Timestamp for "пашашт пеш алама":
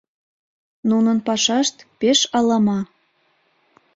1.27-2.79